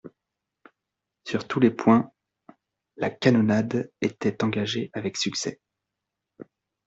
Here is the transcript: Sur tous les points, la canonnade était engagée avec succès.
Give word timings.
Sur 1.27 1.47
tous 1.47 1.59
les 1.59 1.69
points, 1.69 2.11
la 2.97 3.11
canonnade 3.11 3.91
était 4.01 4.43
engagée 4.43 4.89
avec 4.95 5.15
succès. 5.15 5.61